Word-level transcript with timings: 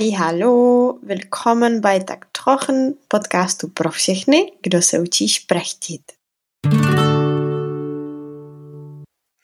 Halli, 0.00 0.12
hallo, 0.12 0.98
willkommen 1.02 1.80
bij 1.80 2.04
Tak 2.04 2.26
Trochen, 2.32 2.96
podcastu 3.08 3.68
pro 3.68 3.90
všechny, 3.90 4.52
kdo 4.60 4.82
se 4.82 5.00
učí 5.00 5.28
šprechtit. 5.28 6.02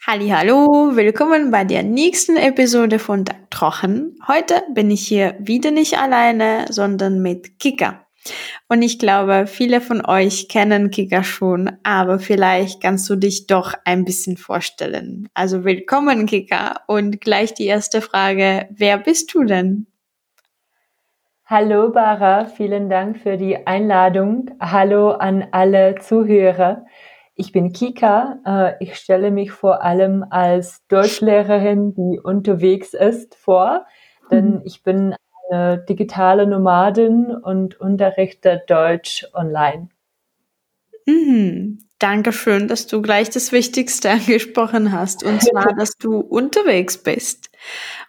Halli, 0.06 0.28
hallo, 0.28 0.94
willkommen 0.94 1.50
bei 1.50 1.64
der 1.64 1.82
nächsten 1.82 2.36
Episode 2.36 2.98
von 2.98 3.24
Tak 3.24 3.36
Trochen. 3.50 4.16
Heute 4.28 4.62
bin 4.74 4.90
ich 4.90 5.08
hier 5.08 5.36
wieder 5.40 5.70
nicht 5.70 5.98
alleine, 5.98 6.64
sondern 6.70 7.20
mit 7.20 7.58
Kika. 7.58 8.06
Und 8.68 8.82
ich 8.82 8.98
glaube, 8.98 9.46
viele 9.46 9.80
von 9.82 10.06
euch 10.06 10.48
kennen 10.48 10.90
Kika 10.90 11.22
schon, 11.22 11.70
aber 11.82 12.18
vielleicht 12.18 12.80
kannst 12.80 13.10
du 13.10 13.16
dich 13.16 13.46
doch 13.46 13.74
ein 13.84 14.04
bisschen 14.04 14.38
vorstellen. 14.38 15.28
Also 15.34 15.64
willkommen, 15.64 16.24
Kika. 16.24 16.80
Und 16.86 17.20
gleich 17.20 17.52
die 17.52 17.66
erste 17.66 18.00
Frage, 18.00 18.68
wer 18.70 18.96
bist 18.96 19.34
du 19.34 19.44
denn? 19.44 19.86
Hallo 21.48 21.92
Bara, 21.92 22.46
vielen 22.46 22.90
Dank 22.90 23.20
für 23.20 23.36
die 23.36 23.68
Einladung. 23.68 24.50
Hallo 24.58 25.10
an 25.10 25.46
alle 25.52 25.94
Zuhörer. 25.94 26.84
Ich 27.36 27.52
bin 27.52 27.72
Kika. 27.72 28.40
Äh, 28.44 28.84
ich 28.84 28.96
stelle 28.96 29.30
mich 29.30 29.52
vor 29.52 29.80
allem 29.80 30.24
als 30.28 30.84
Deutschlehrerin, 30.88 31.94
die 31.94 32.18
unterwegs 32.18 32.94
ist, 32.94 33.36
vor, 33.36 33.86
denn 34.28 34.54
mhm. 34.54 34.62
ich 34.64 34.82
bin 34.82 35.14
eine 35.48 35.78
digitale 35.88 36.48
Nomadin 36.48 37.26
und 37.26 37.80
unterrichte 37.80 38.64
Deutsch 38.66 39.24
online. 39.32 39.88
Mhm. 41.06 41.78
Dankeschön, 41.98 42.68
dass 42.68 42.86
du 42.86 43.00
gleich 43.00 43.30
das 43.30 43.52
Wichtigste 43.52 44.10
angesprochen 44.10 44.90
hast, 44.92 45.22
und 45.22 45.40
zwar, 45.42 45.74
dass 45.78 45.92
du 45.92 46.18
unterwegs 46.18 46.98
bist. 46.98 47.50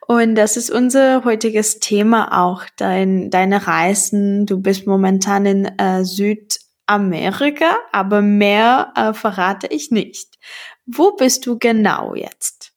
Und 0.08 0.36
das 0.36 0.55
ist 0.55 0.69
unser 0.69 1.25
heutiges 1.25 1.80
Thema 1.80 2.45
auch, 2.45 2.63
dein, 2.77 3.30
deine 3.30 3.67
Reisen. 3.67 4.45
Du 4.45 4.61
bist 4.61 4.88
momentan 4.88 5.45
in 5.45 5.66
äh, 5.66 6.05
Südamerika, 6.05 7.77
aber 7.91 8.22
mehr 8.22 8.94
äh, 8.95 9.14
verrate 9.14 9.67
ich 9.67 9.91
nicht. 9.91 10.38
Wo 10.86 11.11
bist 11.11 11.45
du 11.45 11.59
genau 11.59 12.16
jetzt? 12.16 12.72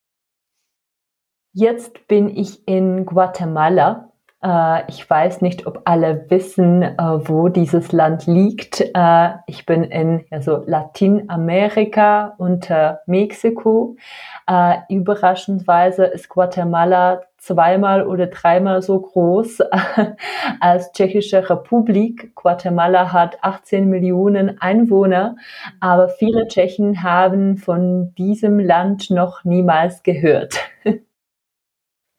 Jetzt 1.53 2.09
bin 2.09 2.29
ich 2.29 2.67
in 2.67 3.07
Guatemala 3.07 4.10
ich 4.89 5.11
weiß 5.11 5.43
nicht, 5.43 5.67
ob 5.67 5.83
alle 5.85 6.25
wissen, 6.31 6.83
äh, 6.83 6.97
wo 6.99 7.49
dieses 7.49 7.93
Land 7.93 8.27
liegt. 8.27 8.81
Äh, 8.95 9.31
ich 9.47 9.67
bin 9.67 9.85
in 9.85 10.25
also 10.31 10.63
Latinamerika 10.67 12.35
unter 12.39 13.01
Mexiko. 13.07 13.97
Überraschendweise 14.89 16.07
ist 16.07 16.29
Guatemala 16.29 17.21
zweimal 17.41 18.07
oder 18.07 18.27
dreimal 18.27 18.83
so 18.83 19.01
groß 19.01 19.61
als 20.61 20.93
Tschechische 20.93 21.49
Republik. 21.49 22.35
Guatemala 22.35 23.13
hat 23.13 23.39
18 23.43 23.89
Millionen 23.89 24.61
Einwohner, 24.61 25.37
aber 25.81 26.09
viele 26.09 26.47
Tschechen 26.47 27.03
haben 27.03 27.57
von 27.57 28.15
diesem 28.15 28.61
Land 28.61 29.11
noch 29.11 29.45
niemals 29.45 30.03
gehört. 30.03 30.70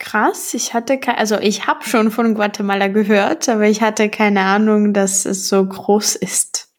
Krass, 0.01 0.55
ich 0.55 0.73
hatte 0.73 0.99
keine, 0.99 1.19
also 1.19 1.37
ich 1.37 1.67
habe 1.67 1.83
schon 1.83 2.09
von 2.09 2.33
Guatemala 2.33 2.87
gehört, 2.87 3.47
aber 3.47 3.65
ich 3.65 3.83
hatte 3.83 4.09
keine 4.09 4.41
Ahnung, 4.41 4.93
dass 4.93 5.27
es 5.27 5.47
so 5.47 5.63
groß 5.63 6.15
ist. 6.15 6.69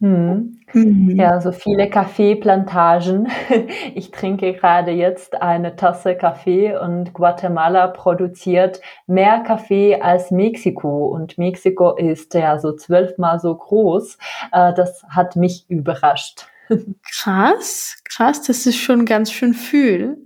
Hm. 0.00 0.58
Mhm. 0.72 1.14
Ja, 1.14 1.40
so 1.40 1.52
viele 1.52 1.88
Kaffeeplantagen. 1.88 3.28
Ich 3.94 4.10
trinke 4.10 4.52
gerade 4.54 4.90
jetzt 4.90 5.40
eine 5.40 5.76
Tasse 5.76 6.16
Kaffee 6.16 6.76
und 6.76 7.12
Guatemala 7.12 7.86
produziert 7.86 8.80
mehr 9.06 9.44
Kaffee 9.46 10.00
als 10.00 10.32
Mexiko 10.32 11.06
und 11.06 11.38
Mexiko 11.38 11.94
ist 11.94 12.34
ja 12.34 12.58
so 12.58 12.74
zwölfmal 12.74 13.38
so 13.38 13.54
groß. 13.54 14.18
Äh, 14.50 14.74
das 14.74 15.04
hat 15.08 15.36
mich 15.36 15.70
überrascht. 15.70 16.48
Krass, 17.12 17.96
krass, 18.02 18.42
das 18.42 18.66
ist 18.66 18.76
schon 18.76 19.04
ganz 19.04 19.30
schön 19.30 19.54
viel. 19.54 20.18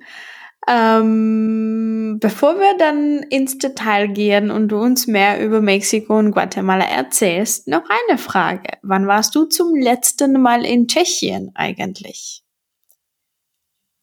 Ähm, 0.68 2.18
bevor 2.20 2.56
wir 2.56 2.76
dann 2.78 3.20
ins 3.30 3.58
Detail 3.58 4.08
gehen 4.08 4.50
und 4.50 4.68
du 4.68 4.78
uns 4.78 5.06
mehr 5.06 5.44
über 5.44 5.60
Mexiko 5.60 6.18
und 6.18 6.32
Guatemala 6.32 6.84
erzählst, 6.84 7.66
noch 7.66 7.84
eine 8.08 8.18
Frage. 8.18 8.78
Wann 8.82 9.06
warst 9.06 9.34
du 9.34 9.46
zum 9.46 9.74
letzten 9.74 10.40
Mal 10.40 10.64
in 10.64 10.86
Tschechien 10.86 11.50
eigentlich? 11.54 12.44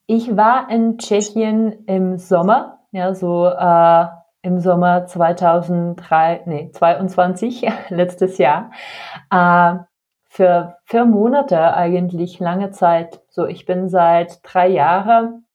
Ich 0.08 0.36
war 0.36 0.70
in 0.72 0.98
Tschechien 0.98 1.86
im 1.86 2.18
Sommer, 2.18 2.80
ja, 2.92 3.14
so 3.14 3.48
äh, 3.48 4.06
im 4.42 4.60
Sommer 4.60 5.06
2003, 5.06 6.44
nee, 6.46 6.72
22, 6.72 7.68
letztes 7.90 8.38
Jahr. 8.38 8.72
Äh, 9.30 9.80
für 10.30 10.78
vier 10.86 11.06
Monate 11.06 11.74
eigentlich 11.74 12.40
lange 12.40 12.72
Zeit. 12.72 13.22
So, 13.30 13.46
ich 13.46 13.66
bin 13.66 13.90
seit 13.90 14.40
drei 14.44 14.68
Jahren 14.68 15.47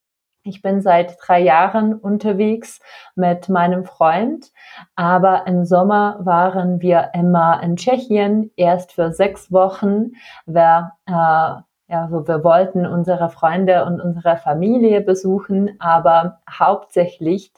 ich 0.44 0.62
bin 0.62 0.80
seit 0.80 1.16
drei 1.20 1.41
Jahren 1.41 1.94
unterwegs 1.94 2.80
mit 3.14 3.48
meinem 3.48 3.84
Freund, 3.84 4.53
aber 4.97 5.47
im 5.47 5.64
Sommer 5.64 6.19
waren 6.20 6.80
wir 6.80 7.10
immer 7.14 7.62
in 7.62 7.76
Tschechien, 7.76 8.50
erst 8.56 8.92
für 8.92 9.12
sechs 9.12 9.52
Wochen. 9.52 10.12
Wir, 10.47 10.92
äh, 11.06 11.12
ja, 11.12 12.08
so 12.10 12.26
wir 12.26 12.42
wollten 12.42 12.86
unsere 12.86 13.28
Freunde 13.31 13.84
und 13.84 14.00
unsere 14.00 14.36
Familie 14.36 15.00
besuchen, 15.00 15.76
aber 15.78 16.41
hauptsächlich, 16.50 17.52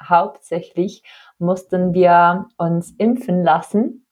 hauptsächlich 0.00 1.02
mussten 1.38 1.92
wir 1.92 2.46
uns 2.56 2.92
impfen 2.98 3.42
lassen 3.42 4.04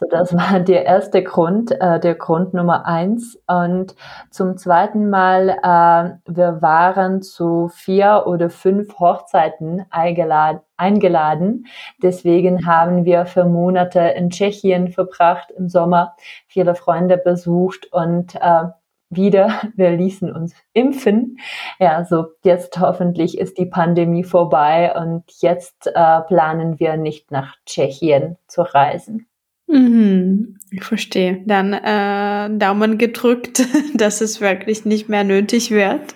so, 0.00 0.06
das 0.08 0.34
war 0.34 0.60
der 0.60 0.86
erste 0.86 1.22
Grund, 1.22 1.70
äh, 1.72 2.00
der 2.00 2.14
Grund 2.14 2.54
Nummer 2.54 2.86
eins. 2.86 3.38
Und 3.46 3.94
zum 4.30 4.56
zweiten 4.56 5.10
Mal, 5.10 5.50
äh, 5.50 6.32
wir 6.32 6.62
waren 6.62 7.22
zu 7.22 7.68
vier 7.68 8.24
oder 8.26 8.50
fünf 8.50 8.98
Hochzeiten 8.98 9.84
eingeladen. 9.90 11.66
Deswegen 12.02 12.66
haben 12.66 13.04
wir 13.04 13.26
für 13.26 13.44
Monate 13.44 14.00
in 14.00 14.30
Tschechien 14.30 14.88
verbracht 14.88 15.50
im 15.56 15.68
Sommer, 15.68 16.16
viele 16.46 16.74
Freunde 16.74 17.18
besucht 17.18 17.92
und 17.92 18.34
äh, 18.36 18.64
wieder, 19.10 19.60
wir 19.76 19.90
ließen 19.90 20.32
uns 20.32 20.54
impfen. 20.72 21.38
Ja, 21.78 22.04
so 22.04 22.26
jetzt 22.42 22.78
hoffentlich 22.80 23.38
ist 23.38 23.58
die 23.58 23.66
Pandemie 23.66 24.24
vorbei 24.24 24.94
und 24.94 25.24
jetzt 25.40 25.88
äh, 25.88 26.20
planen 26.22 26.80
wir 26.80 26.96
nicht 26.96 27.30
nach 27.30 27.56
Tschechien 27.66 28.38
zu 28.46 28.62
reisen. 28.62 29.26
Mhm, 29.70 30.58
ich 30.70 30.84
verstehe. 30.84 31.42
Dann 31.46 31.72
äh, 31.72 32.58
Daumen 32.58 32.98
gedrückt, 32.98 33.66
dass 33.94 34.20
es 34.20 34.40
wirklich 34.40 34.84
nicht 34.84 35.08
mehr 35.08 35.24
nötig 35.24 35.70
wird. 35.70 36.14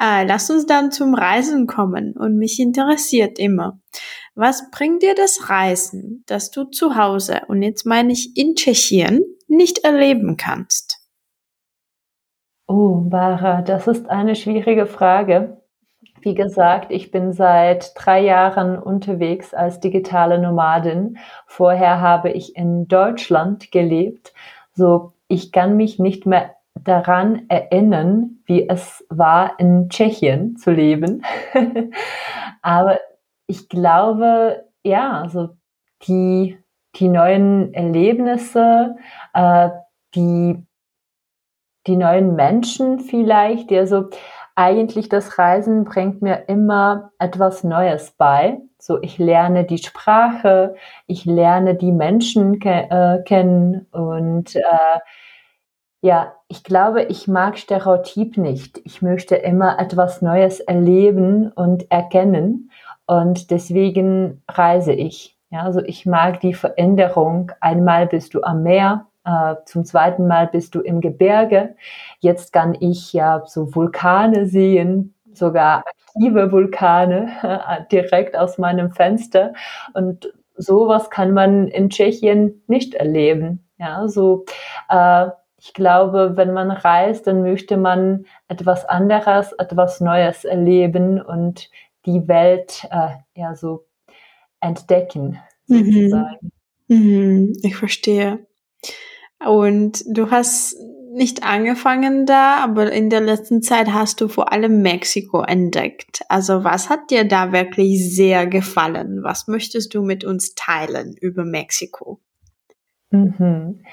Äh, 0.00 0.26
lass 0.26 0.50
uns 0.50 0.66
dann 0.66 0.90
zum 0.90 1.14
Reisen 1.14 1.66
kommen 1.66 2.14
und 2.16 2.36
mich 2.36 2.58
interessiert 2.58 3.38
immer. 3.38 3.78
Was 4.34 4.70
bringt 4.72 5.02
dir 5.02 5.14
das 5.14 5.48
Reisen, 5.48 6.24
dass 6.26 6.50
du 6.50 6.64
zu 6.64 6.96
Hause 6.96 7.42
und 7.46 7.62
jetzt 7.62 7.86
meine 7.86 8.12
ich 8.12 8.36
in 8.36 8.56
Tschechien 8.56 9.20
nicht 9.46 9.84
erleben 9.84 10.36
kannst? 10.36 11.00
Oh, 12.66 13.02
Bara, 13.02 13.62
das 13.62 13.86
ist 13.86 14.08
eine 14.08 14.34
schwierige 14.34 14.86
Frage. 14.86 15.63
Wie 16.24 16.34
gesagt, 16.34 16.90
ich 16.90 17.10
bin 17.10 17.34
seit 17.34 17.92
drei 17.96 18.20
Jahren 18.20 18.78
unterwegs 18.78 19.52
als 19.52 19.78
digitale 19.78 20.38
Nomadin. 20.38 21.18
Vorher 21.46 22.00
habe 22.00 22.30
ich 22.30 22.56
in 22.56 22.88
Deutschland 22.88 23.70
gelebt. 23.70 24.32
So, 24.72 25.12
ich 25.28 25.52
kann 25.52 25.76
mich 25.76 25.98
nicht 25.98 26.24
mehr 26.24 26.56
daran 26.82 27.42
erinnern, 27.48 28.38
wie 28.46 28.66
es 28.66 29.04
war, 29.10 29.60
in 29.60 29.90
Tschechien 29.90 30.56
zu 30.56 30.70
leben. 30.70 31.26
Aber 32.62 32.98
ich 33.46 33.68
glaube, 33.68 34.64
ja, 34.82 35.20
also 35.20 35.50
die, 36.08 36.58
die 36.96 37.08
neuen 37.08 37.74
Erlebnisse, 37.74 38.96
äh, 39.34 39.68
die, 40.14 40.56
die 41.86 41.96
neuen 41.96 42.34
Menschen 42.34 43.00
vielleicht, 43.00 43.68
die 43.68 43.76
also 43.76 44.08
eigentlich 44.54 45.08
das 45.08 45.38
Reisen 45.38 45.84
bringt 45.84 46.22
mir 46.22 46.48
immer 46.48 47.12
etwas 47.18 47.64
Neues 47.64 48.12
bei. 48.12 48.60
So, 48.78 49.00
ich 49.02 49.18
lerne 49.18 49.64
die 49.64 49.78
Sprache, 49.78 50.76
ich 51.06 51.24
lerne 51.24 51.74
die 51.74 51.92
Menschen 51.92 52.60
ke 52.60 52.88
äh, 52.90 53.22
kennen 53.24 53.86
und 53.90 54.54
äh, 54.56 54.98
ja, 56.02 56.34
ich 56.48 56.64
glaube, 56.64 57.04
ich 57.04 57.28
mag 57.28 57.58
Stereotyp 57.58 58.36
nicht. 58.36 58.78
Ich 58.84 59.00
möchte 59.00 59.36
immer 59.36 59.78
etwas 59.80 60.20
Neues 60.20 60.60
erleben 60.60 61.50
und 61.50 61.90
erkennen 61.90 62.70
und 63.06 63.50
deswegen 63.50 64.42
reise 64.48 64.92
ich. 64.92 65.38
Ja, 65.50 65.62
also 65.62 65.80
ich 65.80 66.04
mag 66.04 66.40
die 66.40 66.54
Veränderung. 66.54 67.52
Einmal 67.60 68.06
bist 68.06 68.34
du 68.34 68.42
am 68.42 68.62
Meer, 68.62 69.06
zum 69.64 69.84
zweiten 69.84 70.26
Mal 70.26 70.48
bist 70.48 70.74
du 70.74 70.80
im 70.80 71.00
Gebirge. 71.00 71.76
Jetzt 72.20 72.52
kann 72.52 72.76
ich 72.78 73.12
ja 73.12 73.42
so 73.46 73.74
Vulkane 73.74 74.46
sehen, 74.46 75.14
sogar 75.32 75.84
aktive 76.14 76.52
Vulkane 76.52 77.32
äh, 77.42 77.84
direkt 77.90 78.36
aus 78.36 78.58
meinem 78.58 78.90
Fenster. 78.90 79.54
Und 79.94 80.32
sowas 80.56 81.10
kann 81.10 81.32
man 81.32 81.68
in 81.68 81.90
Tschechien 81.90 82.62
nicht 82.66 82.94
erleben. 82.94 83.66
Ja, 83.78 84.06
so, 84.08 84.44
äh, 84.88 85.28
ich 85.58 85.72
glaube, 85.72 86.32
wenn 86.36 86.52
man 86.52 86.70
reist, 86.70 87.26
dann 87.26 87.42
möchte 87.42 87.76
man 87.76 88.26
etwas 88.48 88.84
anderes, 88.84 89.52
etwas 89.52 90.00
Neues 90.00 90.44
erleben 90.44 91.20
und 91.20 91.70
die 92.06 92.28
Welt 92.28 92.86
äh, 92.90 93.16
ja 93.34 93.56
so 93.56 93.86
entdecken, 94.60 95.38
mhm. 95.66 95.84
sozusagen. 95.84 96.52
Mhm. 96.88 97.52
Ich 97.62 97.76
verstehe. 97.76 98.46
Und 99.46 100.02
du 100.06 100.30
hast 100.30 100.76
nicht 101.14 101.44
angefangen 101.44 102.26
da, 102.26 102.56
aber 102.56 102.90
in 102.90 103.08
der 103.08 103.20
letzten 103.20 103.62
Zeit 103.62 103.92
hast 103.92 104.20
du 104.20 104.28
vor 104.28 104.52
allem 104.52 104.82
Mexiko 104.82 105.42
entdeckt. 105.42 106.22
Also 106.28 106.64
was 106.64 106.90
hat 106.90 107.10
dir 107.10 107.26
da 107.26 107.52
wirklich 107.52 108.14
sehr 108.14 108.46
gefallen? 108.46 109.22
Was 109.22 109.46
möchtest 109.46 109.94
du 109.94 110.02
mit 110.02 110.24
uns 110.24 110.54
teilen 110.54 111.16
über 111.20 111.44
Mexiko? 111.44 112.20
Mhm. 113.10 113.84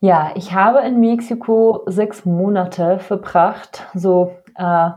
Ja, 0.00 0.32
ich 0.36 0.52
habe 0.52 0.80
in 0.80 1.00
Mexiko 1.00 1.82
sechs 1.86 2.24
Monate 2.24 2.98
verbracht, 2.98 3.86
so 3.94 4.36
äh, 4.54 4.90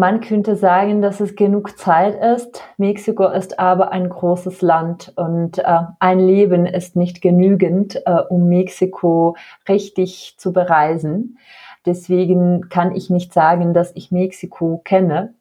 man 0.00 0.22
könnte 0.22 0.56
sagen, 0.56 1.02
dass 1.02 1.20
es 1.20 1.36
genug 1.36 1.78
Zeit 1.78 2.18
ist. 2.20 2.62
Mexiko 2.78 3.28
ist 3.28 3.60
aber 3.60 3.92
ein 3.92 4.08
großes 4.08 4.62
Land 4.62 5.12
und 5.14 5.58
äh, 5.58 5.80
ein 6.00 6.18
Leben 6.18 6.64
ist 6.64 6.96
nicht 6.96 7.20
genügend, 7.20 7.96
äh, 8.06 8.22
um 8.30 8.48
Mexiko 8.48 9.36
richtig 9.68 10.36
zu 10.38 10.54
bereisen. 10.54 11.38
Deswegen 11.84 12.70
kann 12.70 12.94
ich 12.96 13.10
nicht 13.10 13.34
sagen, 13.34 13.74
dass 13.74 13.94
ich 13.94 14.10
Mexiko 14.10 14.80
kenne. 14.84 15.34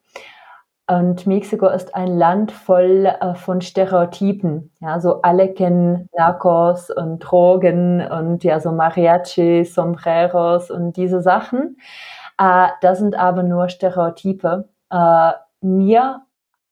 Und 0.87 1.25
Mexiko 1.25 1.67
ist 1.67 1.95
ein 1.95 2.17
Land 2.17 2.51
voll 2.51 3.05
äh, 3.05 3.35
von 3.35 3.61
Stereotypen. 3.61 4.71
Ja, 4.81 4.99
so 4.99 5.21
alle 5.21 5.53
kennen 5.53 6.09
Narcos 6.17 6.89
und 6.89 7.19
Drogen 7.19 8.01
und 8.01 8.43
ja, 8.43 8.59
so 8.59 8.73
Mariachi, 8.73 9.63
Sombreros 9.63 10.69
und 10.69 10.97
diese 10.97 11.21
Sachen. 11.21 11.77
Äh, 12.39 12.69
das 12.81 12.99
sind 12.99 13.15
aber 13.15 13.43
nur 13.43 13.69
Stereotype. 13.69 14.67
Äh, 14.89 15.31
mir, 15.61 16.21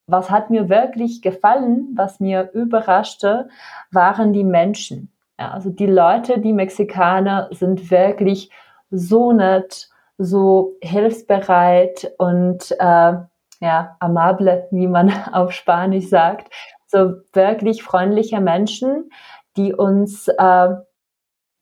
was 0.07 0.31
hat 0.31 0.49
mir 0.49 0.69
wirklich 0.69 1.21
gefallen, 1.21 1.89
was 1.95 2.19
mir 2.19 2.49
überraschte, 2.53 3.49
waren 3.91 4.33
die 4.33 4.45
Menschen. 4.45 5.11
Ja, 5.39 5.51
also 5.51 5.69
die 5.69 5.85
Leute, 5.85 6.39
die 6.39 6.53
Mexikaner 6.53 7.49
sind 7.51 7.91
wirklich 7.91 8.49
so 8.89 9.33
nett, 9.33 9.89
so 10.17 10.77
hilfsbereit 10.81 12.11
und 12.17 12.71
äh, 12.79 13.13
ja, 13.59 13.95
amable, 13.99 14.67
wie 14.71 14.87
man 14.87 15.11
auf 15.33 15.51
Spanisch 15.51 16.07
sagt. 16.07 16.51
So 16.87 17.15
wirklich 17.33 17.83
freundliche 17.83 18.39
Menschen, 18.39 19.11
die 19.57 19.73
uns 19.73 20.29
äh, 20.29 20.69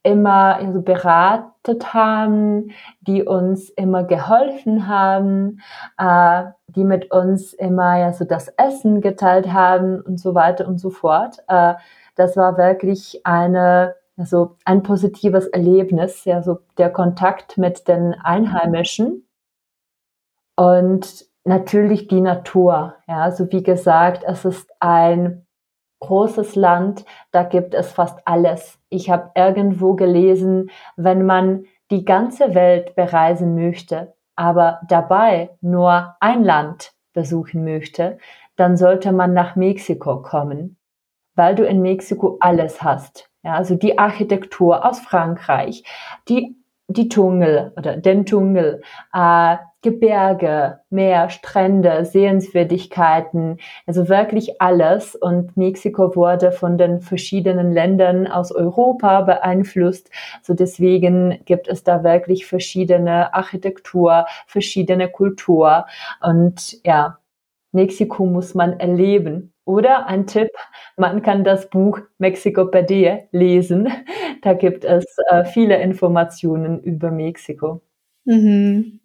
immer 0.06 0.56
also 0.58 0.82
beratet 0.82 1.94
haben, 1.94 2.72
die 3.02 3.24
uns 3.24 3.70
immer 3.72 4.04
geholfen 4.04 4.88
haben, 4.88 5.62
äh, 5.98 6.46
die 6.68 6.84
mit 6.84 7.12
uns 7.12 7.54
immer 7.54 7.98
ja 7.98 8.14
so 8.14 8.24
das 8.24 8.50
Essen 8.50 9.02
geteilt 9.02 9.52
haben 9.52 10.00
und 10.02 10.20
so 10.20 10.36
weiter 10.36 10.68
und 10.68 10.80
so 10.80 10.92
fort. 10.92 11.40
Äh, 11.48 11.74
das 12.16 12.38
war 12.38 12.58
wirklich 12.58 13.26
eine 13.26 13.96
also 14.18 14.56
ein 14.64 14.82
positives 14.82 15.48
Erlebnis, 15.48 16.24
ja 16.24 16.42
so 16.42 16.60
der 16.78 16.90
Kontakt 16.90 17.58
mit 17.58 17.88
den 17.88 18.14
Einheimischen 18.14 19.28
und 20.56 21.26
natürlich 21.44 22.08
die 22.08 22.22
Natur. 22.22 22.96
Ja, 23.08 23.24
also 23.24 23.52
wie 23.52 23.64
gesagt, 23.64 24.24
es 24.26 24.46
ist 24.46 24.72
ein 24.80 25.45
großes 26.00 26.56
Land, 26.56 27.06
da 27.32 27.44
gibt 27.44 27.74
es 27.74 27.92
fast 27.92 28.20
alles. 28.26 28.80
Ich 28.90 29.10
habe 29.10 29.32
irgendwo 29.36 29.94
gelesen, 29.94 30.70
wenn 30.96 31.26
man 31.26 31.66
die 31.92 32.06
ganze 32.06 32.56
Welt 32.56 32.96
bereisen 32.96 33.56
möchte, 33.56 34.14
aber 34.36 34.82
dabei 34.88 35.52
nur 35.62 36.16
ein 36.20 36.44
Land 36.44 36.94
besuchen 37.14 37.64
möchte, 37.64 38.18
dann 38.56 38.78
sollte 38.78 39.12
man 39.12 39.34
nach 39.34 39.56
Mexiko 39.56 40.22
kommen, 40.22 40.78
weil 41.36 41.56
du 41.56 41.66
in 41.66 41.82
Mexiko 41.82 42.38
alles 42.40 42.82
hast. 42.82 43.30
Ja, 43.44 43.54
also 43.54 43.76
die 43.76 43.98
Architektur 44.00 44.86
aus 44.86 45.00
Frankreich, 45.00 45.84
die 46.28 46.58
die 46.88 47.10
Dschungel 47.10 47.74
oder 47.78 47.98
den 47.98 48.26
Dschungel, 48.26 48.82
äh, 49.14 49.58
Gebirge, 49.86 50.80
Meer, 50.90 51.30
Strände, 51.30 52.06
Sehenswürdigkeiten, 52.06 53.60
also 53.86 54.10
wirklich 54.10 54.60
alles. 54.60 55.16
Und 55.16 55.56
Mexiko 55.56 56.16
wurde 56.16 56.52
von 56.52 56.80
den 56.80 57.02
verschiedenen 57.02 57.72
Ländern 57.72 58.26
aus 58.26 58.52
Europa 58.52 59.22
beeinflusst. 59.22 60.10
So 60.42 60.56
deswegen 60.56 61.40
gibt 61.46 61.68
es 61.68 61.84
da 61.84 62.04
wirklich 62.04 62.48
verschiedene 62.48 63.32
Architektur, 63.36 64.26
verschiedene 64.48 65.08
Kultur. 65.08 65.86
Und 66.20 66.84
ja, 66.84 67.20
Mexiko 67.72 68.26
muss 68.26 68.56
man 68.56 68.80
erleben. 68.80 69.54
Oder 69.66 70.08
ein 70.08 70.26
Tipp, 70.26 70.50
man 70.98 71.22
kann 71.22 71.44
das 71.44 71.70
Buch 71.70 72.00
Mexicopädie 72.18 73.20
lesen. 73.32 73.88
Da 74.42 74.54
gibt 74.54 74.86
es 74.86 75.06
äh, 75.32 75.44
viele 75.44 75.82
Informationen 75.82 76.80
über 76.84 77.10
Mexiko. 77.10 77.82
Mhm. 78.26 79.00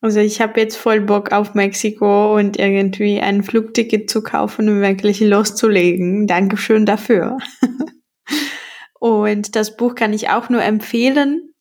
Also 0.00 0.20
ich 0.20 0.40
habe 0.40 0.60
jetzt 0.60 0.76
voll 0.76 1.00
Bock 1.00 1.32
auf 1.32 1.54
Mexiko 1.54 2.36
und 2.36 2.58
irgendwie 2.58 3.20
ein 3.20 3.42
Flugticket 3.42 4.10
zu 4.10 4.22
kaufen 4.22 4.68
und 4.68 4.80
wirklich 4.80 5.20
loszulegen. 5.20 6.26
Dankeschön 6.26 6.84
dafür. 6.86 7.38
und 9.00 9.56
das 9.56 9.76
Buch 9.76 9.94
kann 9.94 10.12
ich 10.12 10.28
auch 10.28 10.48
nur 10.48 10.62
empfehlen. 10.62 11.54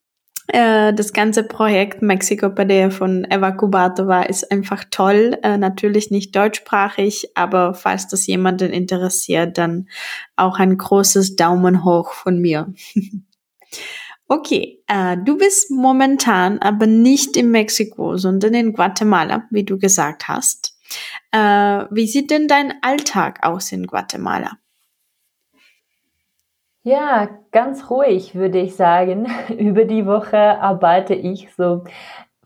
Äh, 0.48 0.94
das 0.94 1.14
ganze 1.14 1.44
Projekt 1.44 2.02
Mexico 2.02 2.50
Padea 2.50 2.92
von 2.92 3.26
Eva 3.30 3.52
Kubatova 3.52 4.24
ist 4.24 4.52
einfach 4.52 4.84
toll. 4.92 5.38
Äh, 5.42 5.58
natürlich 5.58 6.12
nicht 6.12 6.36
deutschsprachig, 6.36 7.32
aber 7.36 7.74
falls 7.74 8.08
das 8.08 8.28
jemanden 8.28 8.72
interessiert, 8.72 9.58
dann 9.58 9.88
auch 10.36 10.60
ein 10.60 10.78
großes 10.78 11.36
Daumen 11.36 11.84
hoch 11.84 12.14
von 12.14 12.40
mir. 12.40 12.74
okay, 14.28 14.84
äh, 14.88 15.18
du 15.18 15.38
bist 15.38 15.72
momentan 15.72 16.60
aber 16.60 16.88
nicht 16.88 17.38
in 17.38 17.52
Mexiko, 17.52 18.18
sondern 18.18 18.54
in 18.54 18.74
Guatemala, 18.74 19.44
wie 19.52 19.64
du 19.64 19.78
gesagt 19.78 20.28
hast. 20.28 20.74
wie 21.34 22.08
sieht 22.08 22.32
denn 22.32 22.48
dein 22.48 22.76
Alltag 22.82 23.40
aus 23.42 23.74
in 23.74 23.88
Guatemala? 23.88 24.52
Ja, 26.88 27.30
ganz 27.52 27.90
ruhig 27.90 28.36
würde 28.36 28.60
ich 28.60 28.76
sagen. 28.76 29.26
Über 29.58 29.86
die 29.86 30.06
Woche 30.06 30.38
arbeite 30.38 31.16
ich 31.16 31.52
so 31.56 31.84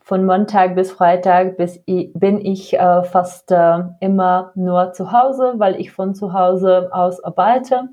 von 0.01 0.25
Montag 0.25 0.75
bis 0.75 0.93
Freitag 0.93 1.57
bis 1.57 1.83
bin 1.85 2.43
ich 2.43 2.73
äh, 2.73 3.03
fast 3.03 3.51
äh, 3.51 3.79
immer 3.99 4.53
nur 4.55 4.93
zu 4.93 5.11
Hause, 5.11 5.55
weil 5.57 5.79
ich 5.79 5.91
von 5.91 6.15
zu 6.15 6.31
Hause 6.31 6.89
aus 6.93 7.21
arbeite. 7.21 7.89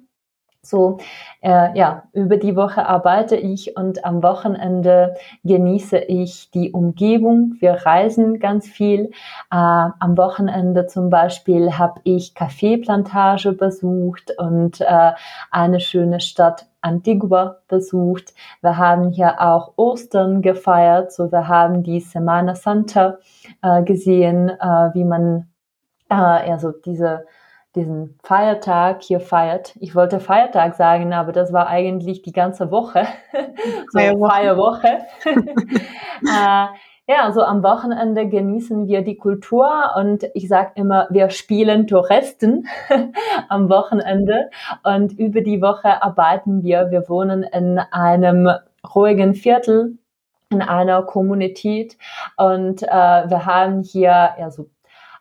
So, 0.69 0.99
äh, 1.41 1.77
ja, 1.79 2.05
über 2.13 2.37
die 2.37 2.57
Woche 2.57 2.87
arbeite 2.87 3.37
ich 3.37 3.77
und 3.77 4.05
am 4.05 4.23
Wochenende 4.23 5.15
genieße 5.45 5.99
ich 5.99 6.51
die 6.51 6.73
Umgebung. 6.73 7.55
Wir 7.61 7.73
reisen 7.87 8.39
ganz 8.39 8.67
viel. 8.67 9.11
Äh, 9.51 9.57
am 9.57 10.17
Wochenende 10.17 10.87
zum 10.87 11.11
Beispiel 11.11 11.79
habe 11.79 12.01
ich 12.05 12.35
Kaffeeplantage 12.35 13.53
besucht 13.53 14.33
und 14.39 14.81
äh, 14.81 15.13
eine 15.51 15.81
schöne 15.81 16.21
Stadt 16.21 16.67
Antigua 16.81 17.59
besucht. 17.69 18.33
Wir 18.63 18.77
haben 18.77 19.11
hier 19.11 19.41
auch 19.41 19.73
Ostern 19.77 20.41
gefeiert. 20.41 21.13
So, 21.13 21.31
wir 21.33 21.49
haben 21.49 21.83
die 21.83 22.01
Semana 22.01 22.55
Santa 22.55 23.19
äh, 23.63 23.83
gesehen, 23.83 24.49
äh, 24.49 24.95
wie 24.95 25.05
man 25.05 25.49
äh, 26.09 26.15
also 26.15 26.73
diese 26.73 27.27
diesen 27.77 28.19
Feiertag 28.23 29.03
hier 29.03 29.21
feiert. 29.21 29.77
Ich 29.81 29.95
wollte 29.95 30.19
Feiertag 30.19 30.75
sagen, 30.75 31.13
aber 31.13 31.33
das 31.33 31.53
war 31.53 31.69
eigentlich 31.69 32.23
die 32.23 32.33
ganze 32.33 32.71
Woche. 32.71 33.07
so 33.93 33.99
Feierwoche. 33.99 34.31
Feierwoche. 34.31 34.89
äh, 36.23 36.67
ja, 37.09 37.31
so 37.31 37.43
am 37.43 37.63
Wochenende 37.63 38.29
genießen 38.29 38.89
wir 38.89 39.03
die 39.03 39.17
Kultur 39.17 39.93
und 39.97 40.25
ich 40.35 40.49
sage 40.49 40.73
immer, 40.75 41.07
wir 41.11 41.31
spielen 41.31 41.87
Touristen 41.87 42.67
am 43.49 43.69
Wochenende 43.69 44.51
und 44.83 45.13
über 45.13 45.41
die 45.41 45.63
Woche 45.63 46.03
arbeiten 46.03 46.65
wir. 46.65 46.91
Wir 46.91 47.09
wohnen 47.09 47.45
in 47.45 47.79
einem 47.79 48.51
ruhigen 48.95 49.35
Viertel 49.35 49.99
in 50.51 50.63
einer 50.63 51.03
Kommunität 51.03 51.97
und 52.37 52.83
äh, 52.83 52.87
wir 52.87 53.47
haben 53.47 53.83
hier 53.83 54.35
ja 54.39 54.51
so 54.51 54.69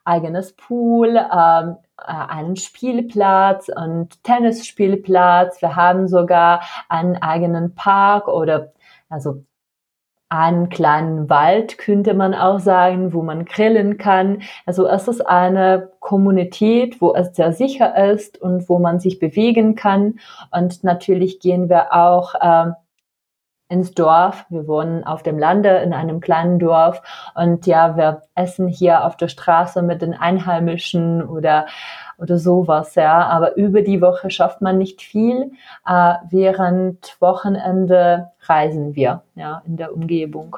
eigenes 0.06 0.56
Pool, 0.56 1.18
ähm, 1.18 1.78
äh, 1.82 1.85
einen 1.98 2.56
Spielplatz 2.56 3.70
und 3.70 4.24
Tennisspielplatz. 4.24 5.62
Wir 5.62 5.76
haben 5.76 6.08
sogar 6.08 6.62
einen 6.90 7.16
eigenen 7.18 7.76
Park 7.76 8.28
oder 8.28 8.74
also 9.10 9.44
einen 10.30 10.70
kleinen 10.70 11.30
Wald, 11.30 11.78
könnte 11.78 12.14
man 12.14 12.34
auch 12.34 12.60
sagen, 12.60 13.14
wo 13.14 13.22
man 13.22 13.46
grillen 13.46 13.98
kann. 13.98 14.42
Also 14.66 14.88
es 14.88 15.08
ist 15.08 15.22
eine 15.22 15.92
Kommunität, 16.00 17.00
wo 17.00 17.14
es 17.14 17.36
sehr 17.36 17.54
sicher 17.54 18.12
ist 18.12 18.42
und 18.42 18.68
wo 18.68 18.80
man 18.80 19.00
sich 19.00 19.20
bewegen 19.20 19.76
kann. 19.76 20.20
Und 20.52 20.84
natürlich 20.84 21.40
gehen 21.40 21.70
wir 21.70 21.94
auch 21.94 22.36
äh, 22.36 22.72
ins 23.68 23.92
Dorf. 23.94 24.46
Wir 24.50 24.68
wohnen 24.68 25.04
auf 25.04 25.24
dem 25.24 25.40
Lande 25.40 25.70
in 25.78 25.94
einem 25.94 26.20
kleinen 26.20 26.60
Dorf 26.60 27.02
und 27.34 27.66
ja, 27.66 27.98
wir 27.98 28.24
essen 28.36 28.68
hier 28.68 29.06
auf 29.06 29.18
der 29.18 29.28
Straße 29.28 29.82
mit 29.82 30.02
den 30.02 30.14
Einheimischen 30.14 31.24
oder 31.24 31.66
oder 32.18 32.38
sowas, 32.38 32.96
ja. 32.96 33.28
Aber 33.28 33.58
über 33.58 33.82
die 33.82 34.02
Woche 34.02 34.30
schafft 34.30 34.62
man 34.62 34.78
nicht 34.78 35.02
viel. 35.02 35.52
Äh, 35.86 36.14
während 36.30 37.18
Wochenende 37.20 38.32
reisen 38.42 38.96
wir, 38.96 39.24
ja, 39.36 39.62
in 39.66 39.78
der 39.78 39.94
Umgebung. 39.94 40.58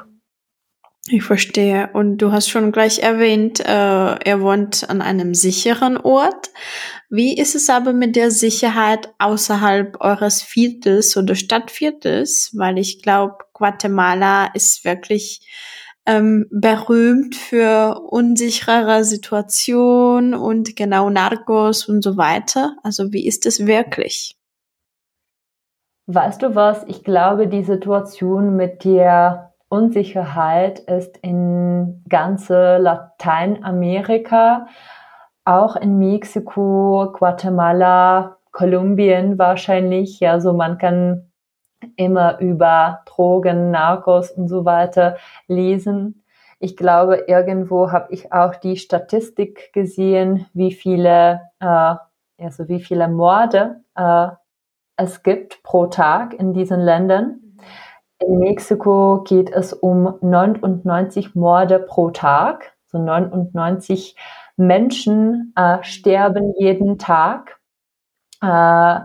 Ich 1.10 1.24
verstehe. 1.24 1.90
Und 1.94 2.18
du 2.18 2.32
hast 2.32 2.50
schon 2.50 2.72
gleich 2.72 3.00
erwähnt, 3.00 3.62
äh, 3.62 3.64
er 3.64 4.42
wohnt 4.42 4.90
an 4.90 5.02
einem 5.02 5.34
sicheren 5.34 5.98
Ort. 5.98 6.50
Wie 7.10 7.38
ist 7.38 7.56
es 7.56 7.70
aber 7.70 7.94
mit 7.94 8.18
der 8.18 8.32
Sicherheit 8.32 9.14
außerhalb 9.18 10.02
eures 10.02 10.42
Viertels 10.42 11.16
oder 11.16 11.36
Stadtviertels? 11.36 12.52
Weil 12.54 12.78
ich 12.78 13.02
glaube, 13.02 13.38
Guatemala 13.54 14.48
ist 14.54 14.84
wirklich 14.84 15.40
ähm, 16.06 16.48
berühmt 16.52 17.36
für 17.36 18.02
unsichere 18.10 19.06
Situationen 19.06 20.34
und 20.34 20.76
genau 20.76 21.10
Narcos 21.10 21.88
und 21.88 22.02
so 22.02 22.18
weiter. 22.18 22.76
Also 22.84 23.14
wie 23.14 23.26
ist 23.26 23.46
es 23.46 23.66
wirklich? 23.66 24.38
Weißt 26.08 26.42
du 26.42 26.56
was? 26.56 26.84
Ich 26.88 27.04
glaube, 27.04 27.48
die 27.48 27.64
Situation 27.64 28.58
mit 28.58 28.84
der 28.84 29.54
Unsicherheit 29.70 30.80
ist 30.80 31.18
in 31.18 32.04
ganze 32.08 32.78
Lateinamerika 32.78 34.68
auch 35.48 35.76
in 35.76 35.98
Mexiko, 35.98 37.12
Guatemala, 37.14 38.38
Kolumbien 38.52 39.38
wahrscheinlich. 39.38 40.20
Ja, 40.20 40.40
so 40.40 40.54
man 40.54 40.78
kann 40.78 41.32
immer 41.96 42.40
über 42.40 43.02
Drogen, 43.06 43.72
Narcos 43.72 44.32
und 44.32 44.48
so 44.48 44.66
weiter 44.66 45.18
lesen. 45.48 46.24
Ich 46.60 46.76
glaube, 46.76 47.26
irgendwo 47.28 47.92
habe 47.92 48.12
ich 48.12 48.34
auch 48.34 48.56
die 48.56 48.78
Statistik 48.78 49.72
gesehen, 49.74 50.48
wie 50.54 50.72
viele, 50.72 51.42
äh, 51.60 51.96
also 52.40 52.68
wie 52.68 52.82
viele 52.82 53.08
Morde 53.08 53.82
äh, 53.96 54.30
es 54.98 55.22
gibt 55.22 55.62
pro 55.62 55.86
Tag 55.86 56.34
in 56.34 56.54
diesen 56.54 56.82
Ländern. 56.82 57.40
In 58.20 58.40
Mexiko 58.40 59.24
geht 59.24 59.52
es 59.52 59.74
um 59.74 60.16
99 60.22 61.36
Morde 61.36 61.78
pro 61.78 62.10
Tag, 62.10 62.76
so 62.88 62.98
99 62.98 64.16
Menschen 64.58 65.54
äh, 65.56 65.78
sterben 65.84 66.54
jeden 66.58 66.98
Tag. 66.98 67.60
Äh, 68.42 69.00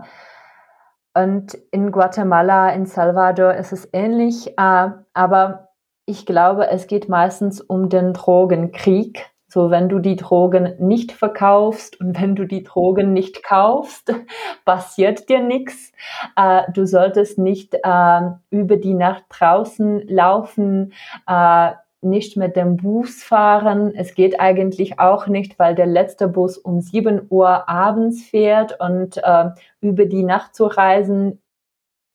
und 1.15 1.53
in 1.71 1.91
Guatemala, 1.91 2.69
in 2.71 2.85
Salvador 2.87 3.53
ist 3.53 3.71
es 3.71 3.87
ähnlich. 3.93 4.57
Äh, 4.57 4.89
aber 5.13 5.69
ich 6.05 6.25
glaube, 6.25 6.67
es 6.67 6.87
geht 6.87 7.07
meistens 7.07 7.61
um 7.61 7.89
den 7.89 8.13
Drogenkrieg. 8.13 9.29
So, 9.47 9.69
wenn 9.69 9.87
du 9.87 9.99
die 9.99 10.15
Drogen 10.15 10.73
nicht 10.79 11.11
verkaufst 11.11 11.99
und 11.99 12.19
wenn 12.19 12.35
du 12.35 12.45
die 12.45 12.63
Drogen 12.63 13.13
nicht 13.13 13.43
kaufst, 13.43 14.11
passiert 14.65 15.29
dir 15.29 15.41
nichts. 15.41 15.91
Äh, 16.35 16.63
du 16.73 16.87
solltest 16.87 17.37
nicht 17.37 17.75
äh, 17.75 18.21
über 18.49 18.77
die 18.77 18.95
Nacht 18.95 19.25
draußen 19.29 20.07
laufen, 20.07 20.93
äh, 21.27 21.73
nicht 22.03 22.37
mit 22.37 22.55
dem 22.55 22.77
Bus 22.77 23.23
fahren. 23.23 23.93
Es 23.95 24.15
geht 24.15 24.39
eigentlich 24.39 24.99
auch 24.99 25.27
nicht, 25.27 25.59
weil 25.59 25.75
der 25.75 25.85
letzte 25.85 26.27
Bus 26.27 26.57
um 26.57 26.81
7 26.81 27.27
Uhr 27.29 27.69
abends 27.69 28.23
fährt 28.23 28.79
und 28.79 29.17
äh, 29.23 29.49
über 29.81 30.05
die 30.05 30.23
Nacht 30.23 30.55
zu 30.55 30.65
reisen 30.65 31.41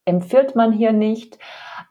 empfiehlt 0.04 0.57
man 0.57 0.73
hier 0.73 0.92
nicht. 0.92 1.38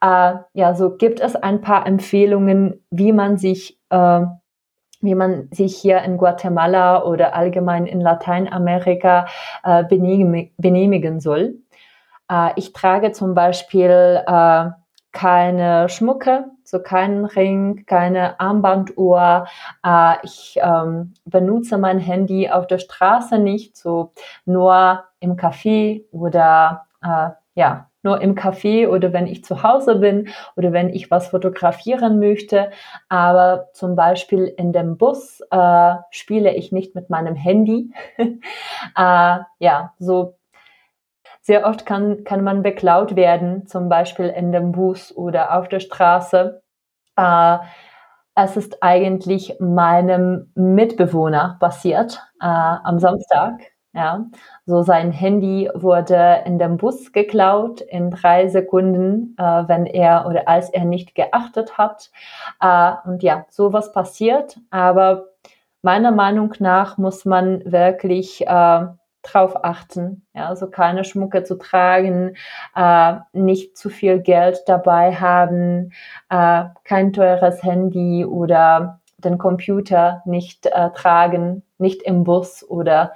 Äh, 0.01 0.35
ja, 0.53 0.73
so 0.75 0.97
gibt 0.97 1.19
es 1.19 1.35
ein 1.35 1.61
paar 1.61 1.85
Empfehlungen, 1.85 2.83
wie 2.89 3.13
man 3.13 3.37
sich 3.37 3.79
äh, 3.89 4.21
wie 5.01 5.15
man 5.15 5.47
sich 5.51 5.77
hier 5.77 6.01
in 6.01 6.17
Guatemala 6.17 7.03
oder 7.03 7.35
allgemein 7.35 7.85
in 7.85 8.01
Lateinamerika 8.01 9.27
äh, 9.63 9.83
benehmen 9.83 11.19
soll. 11.19 11.59
Äh, 12.31 12.51
ich 12.55 12.73
trage 12.73 13.11
zum 13.11 13.33
Beispiel 13.33 14.23
äh, 14.25 14.69
keine 15.17 15.89
Schmucke, 15.89 16.45
so 16.63 16.79
keinen 16.79 17.25
Ring, 17.25 17.85
keine 17.87 18.39
Armbanduhr. 18.39 19.47
Äh, 19.83 20.13
ich 20.21 20.59
ähm, 20.61 21.15
benutze 21.25 21.79
mein 21.79 21.97
Handy 21.97 22.51
auf 22.51 22.67
der 22.67 22.77
Straße 22.77 23.39
nicht, 23.39 23.75
so 23.75 24.11
nur 24.45 25.05
im 25.19 25.35
Café 25.35 26.03
oder 26.11 26.85
äh, 27.01 27.29
ja, 27.55 27.89
nur 28.03 28.21
im 28.21 28.35
Café 28.35 28.87
oder 28.87 29.11
wenn 29.11 29.25
ich 29.25 29.43
zu 29.43 29.63
Hause 29.63 29.95
bin 29.95 30.29
oder 30.55 30.71
wenn 30.71 30.89
ich 30.89 31.09
was 31.09 31.29
fotografieren 31.29 32.19
möchte. 32.19 32.69
Aber 33.09 33.69
zum 33.73 33.95
Beispiel 33.95 34.53
in 34.55 34.71
dem 34.71 34.97
Bus 34.97 35.41
äh, 35.49 35.95
spiele 36.11 36.53
ich 36.53 36.71
nicht 36.71 36.93
mit 36.93 37.09
meinem 37.09 37.33
Handy. 37.33 37.91
äh, 38.17 38.29
ja, 38.95 39.93
so 39.97 40.36
sehr 41.47 41.65
oft 41.65 41.85
kann, 41.85 42.25
kann 42.25 42.43
man 42.43 42.61
beklaut 42.61 43.15
werden, 43.15 43.65
zum 43.67 43.87
Beispiel 43.87 44.25
in 44.27 44.51
dem 44.51 44.73
Bus 44.73 45.15
oder 45.15 45.57
auf 45.57 45.69
der 45.69 45.79
Straße. 45.79 46.61
Äh, 47.15 47.57
es 48.35 48.57
ist 48.57 48.83
eigentlich 48.83 49.55
meinem 49.61 50.51
Mitbewohner 50.55 51.55
passiert 51.61 52.21
äh, 52.41 52.45
am 52.47 52.99
Samstag. 52.99 53.61
Ja, 53.93 54.25
so 54.65 54.83
sein 54.83 55.13
Handy 55.13 55.69
wurde 55.73 56.43
in 56.45 56.59
dem 56.59 56.75
Bus 56.75 57.13
geklaut 57.13 57.79
in 57.79 58.11
drei 58.11 58.49
Sekunden, 58.49 59.33
äh, 59.39 59.43
wenn 59.69 59.85
er 59.85 60.25
oder 60.27 60.49
als 60.49 60.69
er 60.69 60.83
nicht 60.83 61.15
geachtet 61.15 61.77
hat. 61.77 62.11
Äh, 62.59 62.91
und 63.05 63.23
ja, 63.23 63.45
sowas 63.49 63.93
passiert. 63.93 64.59
Aber 64.69 65.29
meiner 65.81 66.11
Meinung 66.11 66.53
nach 66.59 66.97
muss 66.97 67.23
man 67.23 67.63
wirklich 67.71 68.45
äh, 68.45 68.85
drauf 69.31 69.63
achten, 69.63 70.25
ja, 70.33 70.47
also 70.47 70.69
keine 70.69 71.03
Schmucke 71.03 71.43
zu 71.43 71.57
tragen, 71.57 72.35
äh, 72.75 73.15
nicht 73.33 73.77
zu 73.77 73.89
viel 73.89 74.19
Geld 74.19 74.59
dabei 74.67 75.13
haben, 75.15 75.91
äh, 76.29 76.65
kein 76.83 77.13
teures 77.13 77.63
Handy 77.63 78.25
oder 78.25 79.01
den 79.17 79.37
Computer 79.37 80.21
nicht 80.25 80.65
äh, 80.67 80.91
tragen, 80.91 81.63
nicht 81.77 82.03
im 82.03 82.23
Bus 82.23 82.63
oder 82.67 83.13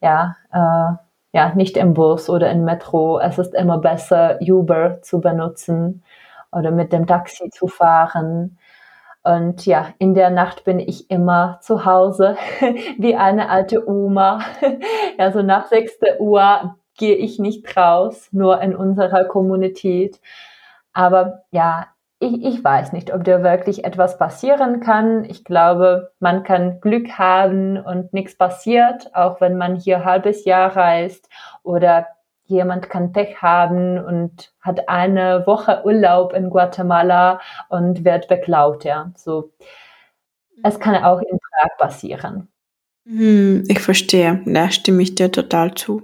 ja, 0.00 0.36
äh, 0.52 0.96
ja, 1.32 1.54
nicht 1.54 1.76
im 1.76 1.94
Bus 1.94 2.28
oder 2.28 2.50
im 2.50 2.64
Metro. 2.64 3.20
Es 3.20 3.38
ist 3.38 3.54
immer 3.54 3.78
besser, 3.78 4.38
Uber 4.40 5.00
zu 5.02 5.20
benutzen 5.20 6.02
oder 6.52 6.70
mit 6.70 6.92
dem 6.92 7.06
Taxi 7.06 7.50
zu 7.50 7.68
fahren. 7.68 8.58
Und 9.22 9.66
ja, 9.66 9.88
in 9.98 10.14
der 10.14 10.30
Nacht 10.30 10.64
bin 10.64 10.78
ich 10.78 11.10
immer 11.10 11.58
zu 11.60 11.84
Hause, 11.84 12.36
wie 12.98 13.16
eine 13.16 13.48
alte 13.48 13.88
Oma. 13.88 14.40
Also 15.18 15.42
nach 15.42 15.66
6 15.66 15.98
Uhr 16.18 16.76
gehe 16.96 17.16
ich 17.16 17.38
nicht 17.38 17.76
raus, 17.76 18.28
nur 18.32 18.62
in 18.62 18.74
unserer 18.74 19.24
Kommunität. 19.24 20.18
Aber 20.94 21.42
ja, 21.50 21.88
ich, 22.20 22.44
ich 22.44 22.64
weiß 22.64 22.92
nicht, 22.92 23.12
ob 23.12 23.24
da 23.24 23.42
wirklich 23.42 23.84
etwas 23.84 24.18
passieren 24.18 24.80
kann. 24.80 25.24
Ich 25.24 25.44
glaube, 25.44 26.12
man 26.20 26.42
kann 26.42 26.80
Glück 26.80 27.18
haben 27.18 27.78
und 27.78 28.12
nichts 28.12 28.36
passiert, 28.36 29.14
auch 29.14 29.40
wenn 29.40 29.56
man 29.56 29.76
hier 29.76 30.04
halbes 30.04 30.44
Jahr 30.44 30.76
reist 30.76 31.28
oder 31.62 32.06
jemand 32.50 32.90
kann 32.90 33.12
Pech 33.12 33.40
haben 33.40 33.98
und 33.98 34.52
hat 34.60 34.88
eine 34.88 35.46
Woche 35.46 35.82
Urlaub 35.84 36.32
in 36.32 36.50
Guatemala 36.50 37.40
und 37.68 38.04
wird 38.04 38.28
beklaut, 38.28 38.84
ja. 38.84 39.12
So, 39.16 39.52
es 40.62 40.78
kann 40.78 41.02
auch 41.02 41.20
in 41.20 41.38
Prag 41.38 41.78
passieren. 41.78 42.48
Hm, 43.06 43.64
ich 43.68 43.80
verstehe. 43.80 44.42
Da 44.44 44.70
stimme 44.70 45.02
ich 45.02 45.14
dir 45.14 45.32
total 45.32 45.74
zu. 45.74 46.02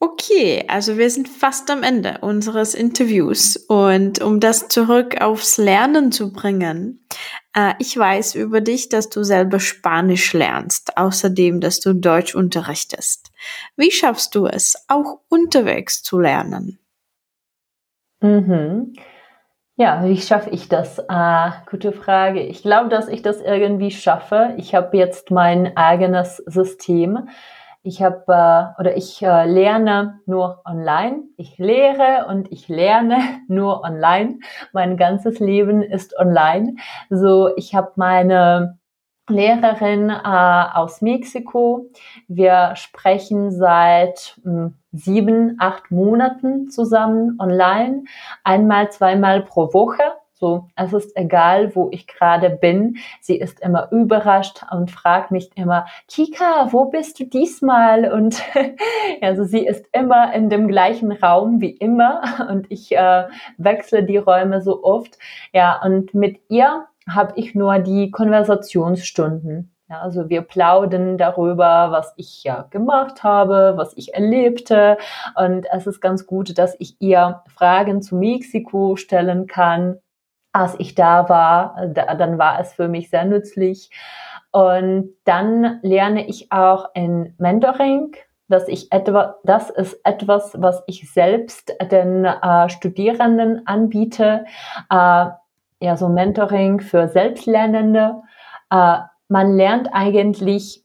Okay, 0.00 0.64
also 0.68 0.96
wir 0.96 1.10
sind 1.10 1.28
fast 1.28 1.68
am 1.72 1.82
Ende 1.82 2.18
unseres 2.20 2.74
Interviews 2.74 3.56
und 3.56 4.22
um 4.22 4.38
das 4.38 4.68
zurück 4.68 5.20
aufs 5.20 5.58
Lernen 5.58 6.12
zu 6.12 6.32
bringen, 6.32 7.04
ich 7.78 7.96
weiß 7.96 8.34
über 8.34 8.60
dich, 8.60 8.88
dass 8.88 9.08
du 9.08 9.22
selber 9.22 9.60
Spanisch 9.60 10.32
lernst, 10.32 10.96
außerdem, 10.96 11.60
dass 11.60 11.80
du 11.80 11.94
Deutsch 11.94 12.34
unterrichtest. 12.34 13.30
Wie 13.76 13.90
schaffst 13.90 14.34
du 14.34 14.46
es, 14.46 14.84
auch 14.88 15.20
unterwegs 15.28 16.02
zu 16.02 16.18
lernen? 16.18 16.78
Mhm. 18.20 18.94
Ja, 19.76 20.04
wie 20.04 20.20
schaffe 20.20 20.50
ich 20.50 20.68
das? 20.68 20.98
Äh, 20.98 21.50
gute 21.70 21.92
Frage. 21.92 22.40
Ich 22.40 22.62
glaube, 22.62 22.88
dass 22.88 23.06
ich 23.06 23.22
das 23.22 23.40
irgendwie 23.40 23.92
schaffe. 23.92 24.54
Ich 24.56 24.74
habe 24.74 24.96
jetzt 24.96 25.30
mein 25.30 25.76
eigenes 25.76 26.38
System 26.46 27.28
Ich 27.82 28.02
habe 28.02 28.24
äh, 28.28 28.80
oder 28.80 28.96
ich 28.96 29.22
äh, 29.22 29.46
lerne 29.46 30.20
nur 30.26 30.62
online. 30.64 31.22
Ich 31.36 31.58
lehre 31.58 32.26
und 32.28 32.50
ich 32.52 32.68
lerne 32.68 33.18
nur 33.48 33.82
online. 33.82 34.40
Mein 34.72 34.96
ganzes 34.96 35.38
Leben 35.38 35.82
ist 35.82 36.18
online. 36.18 36.76
So, 37.08 37.56
ich 37.56 37.74
habe 37.74 37.92
meine 37.96 38.78
Lehrerin 39.28 40.10
äh, 40.10 40.64
aus 40.74 41.02
Mexiko. 41.02 41.90
Wir 42.26 42.72
sprechen 42.74 43.52
seit 43.52 44.38
mh, 44.42 44.52
hm, 44.52 44.74
sieben, 44.92 45.56
acht 45.60 45.90
Monaten 45.90 46.70
zusammen 46.70 47.38
online, 47.38 48.04
einmal, 48.42 48.90
zweimal 48.90 49.42
pro 49.42 49.72
Woche. 49.72 50.02
So, 50.40 50.68
es 50.76 50.92
ist 50.92 51.16
egal, 51.16 51.74
wo 51.74 51.88
ich 51.90 52.06
gerade 52.06 52.48
bin. 52.50 52.98
Sie 53.20 53.36
ist 53.36 53.58
immer 53.58 53.90
überrascht 53.90 54.62
und 54.70 54.88
fragt 54.88 55.32
mich 55.32 55.50
immer, 55.56 55.86
Kika, 56.06 56.68
wo 56.70 56.84
bist 56.84 57.18
du 57.18 57.24
diesmal? 57.24 58.12
Und 58.12 58.40
also 59.20 59.42
sie 59.42 59.66
ist 59.66 59.86
immer 59.92 60.32
in 60.32 60.48
dem 60.48 60.68
gleichen 60.68 61.10
Raum 61.10 61.60
wie 61.60 61.72
immer 61.72 62.22
und 62.50 62.70
ich 62.70 62.96
äh, 62.96 63.24
wechsle 63.56 64.04
die 64.04 64.18
Räume 64.18 64.62
so 64.62 64.84
oft. 64.84 65.18
Ja, 65.52 65.82
und 65.82 66.14
mit 66.14 66.40
ihr 66.48 66.86
habe 67.08 67.32
ich 67.34 67.56
nur 67.56 67.80
die 67.80 68.12
Konversationsstunden. 68.12 69.74
Ja, 69.90 70.02
also 70.02 70.28
wir 70.28 70.42
plaudern 70.42 71.18
darüber, 71.18 71.90
was 71.90 72.12
ich 72.16 72.44
ja 72.44 72.66
gemacht 72.70 73.24
habe, 73.24 73.72
was 73.76 73.92
ich 73.96 74.14
erlebte. 74.14 74.98
Und 75.34 75.66
es 75.72 75.88
ist 75.88 76.00
ganz 76.00 76.26
gut, 76.26 76.58
dass 76.58 76.76
ich 76.78 76.96
ihr 77.00 77.42
Fragen 77.48 78.02
zu 78.02 78.14
Mexiko 78.14 78.94
stellen 78.94 79.48
kann. 79.48 79.98
Als 80.58 80.74
ich 80.80 80.96
da 80.96 81.28
war, 81.28 81.86
da, 81.86 82.16
dann 82.16 82.36
war 82.36 82.58
es 82.58 82.72
für 82.72 82.88
mich 82.88 83.10
sehr 83.10 83.24
nützlich. 83.24 83.90
Und 84.50 85.14
dann 85.24 85.78
lerne 85.82 86.26
ich 86.26 86.50
auch 86.50 86.86
in 86.94 87.32
Mentoring, 87.38 88.16
dass 88.48 88.66
ich 88.66 88.90
etwa, 88.90 89.36
das 89.44 89.70
ist 89.70 90.00
etwas, 90.02 90.56
was 90.58 90.82
ich 90.88 91.12
selbst 91.12 91.72
den 91.92 92.24
äh, 92.24 92.68
Studierenden 92.68 93.68
anbiete. 93.68 94.46
Äh, 94.90 95.26
ja, 95.80 95.96
so 95.96 96.08
Mentoring 96.08 96.80
für 96.80 97.06
Selbstlernende. 97.06 98.16
Äh, 98.68 98.98
man 99.28 99.56
lernt 99.56 99.90
eigentlich 99.92 100.84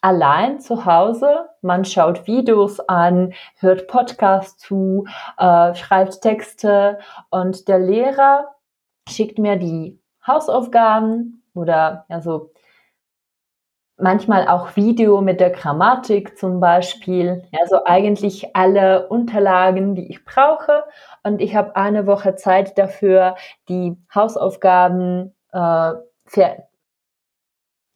allein 0.00 0.58
zu 0.58 0.86
Hause. 0.86 1.50
Man 1.62 1.84
schaut 1.84 2.26
Videos 2.26 2.80
an, 2.80 3.32
hört 3.60 3.86
Podcasts 3.86 4.58
zu, 4.58 5.06
äh, 5.36 5.72
schreibt 5.76 6.20
Texte 6.20 6.98
und 7.30 7.68
der 7.68 7.78
Lehrer 7.78 8.56
schickt 9.08 9.38
mir 9.38 9.56
die 9.56 10.00
Hausaufgaben 10.26 11.42
oder 11.54 12.04
ja 12.08 12.20
so 12.20 12.52
manchmal 13.98 14.48
auch 14.48 14.76
Video 14.76 15.20
mit 15.20 15.40
der 15.40 15.50
Grammatik 15.50 16.38
zum 16.38 16.60
Beispiel. 16.60 17.42
Also 17.60 17.84
eigentlich 17.84 18.54
alle 18.54 19.08
Unterlagen, 19.08 19.94
die 19.94 20.08
ich 20.08 20.24
brauche. 20.24 20.84
Und 21.24 21.40
ich 21.40 21.56
habe 21.56 21.76
eine 21.76 22.06
Woche 22.06 22.36
Zeit 22.36 22.78
dafür, 22.78 23.36
die 23.68 23.96
Hausaufgaben 24.14 25.34
äh, 25.52 25.92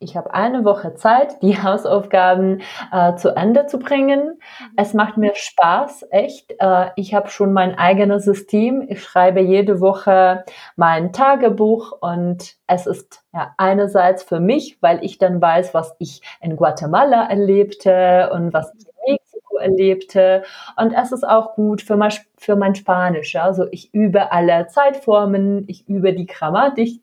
ich 0.03 0.17
habe 0.17 0.35
eine 0.35 0.65
Woche 0.65 0.95
Zeit, 0.95 1.41
die 1.43 1.57
Hausaufgaben 1.63 2.63
äh, 2.93 3.15
zu 3.17 3.35
Ende 3.37 3.67
zu 3.67 3.79
bringen. 3.79 4.41
Es 4.77 4.95
macht 4.95 5.17
mir 5.17 5.33
Spaß, 5.35 6.07
echt. 6.11 6.55
Äh, 6.59 6.91
ich 6.97 7.15
habe 7.15 7.29
schon 7.29 7.53
mein 7.53 7.79
eigenes 7.79 8.25
System. 8.25 8.85
Ich 8.89 9.03
schreibe 9.03 9.41
jede 9.41 9.81
Woche 9.81 10.45
mein 10.77 11.13
Tagebuch 11.13 11.93
und 12.01 12.57
es 12.67 12.87
ist 12.87 13.23
ja 13.33 13.55
einerseits 13.59 14.23
für 14.23 14.41
mich, 14.41 14.79
weil 14.81 15.05
ich 15.05 15.19
dann 15.19 15.41
weiß, 15.41 15.75
was 15.75 15.95
ich 15.99 16.23
in 16.41 16.57
Guatemala 16.57 17.29
erlebte 17.29 18.31
und 18.33 18.53
was 18.53 18.73
ich 18.75 18.87
in 18.87 19.13
Mexiko 19.13 19.57
erlebte. 19.57 20.43
Und 20.77 20.93
es 20.93 21.13
ist 21.13 21.27
auch 21.27 21.55
gut 21.55 21.83
für 21.83 21.97
mein, 21.97 22.13
für 22.37 22.57
mein 22.57 22.75
Spanisch. 22.75 23.37
Also 23.37 23.67
ich 23.71 23.93
übe 23.95 24.33
alle 24.33 24.67
Zeitformen, 24.69 25.65
ich 25.69 25.89
übe 25.89 26.13
die 26.15 26.27
Grammatik, 26.27 27.02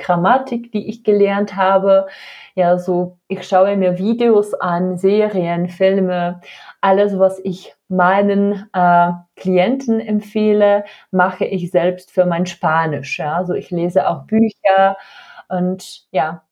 Grammatik, 0.00 0.72
die 0.72 0.88
ich 0.88 1.04
gelernt 1.04 1.56
habe. 1.56 2.06
Ja, 2.54 2.78
so, 2.78 3.18
ich 3.28 3.46
schaue 3.46 3.76
mir 3.76 3.98
Videos 3.98 4.54
an, 4.54 4.96
Serien, 4.96 5.68
Filme, 5.68 6.40
alles, 6.80 7.18
was 7.18 7.38
ich 7.44 7.74
meinen 7.88 8.68
äh, 8.72 9.12
Klienten 9.36 10.00
empfehle, 10.00 10.84
mache 11.10 11.44
ich 11.44 11.70
selbst 11.70 12.10
für 12.10 12.26
mein 12.26 12.46
Spanisch. 12.46 13.18
Ja, 13.18 13.36
also 13.36 13.54
ich 13.54 13.70
lese 13.70 14.08
auch 14.08 14.24
Bücher 14.24 14.96
und 15.48 16.06
ja, 16.10 16.42